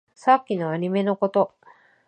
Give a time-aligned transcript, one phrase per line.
[0.15, 1.53] さっきのアニメのこと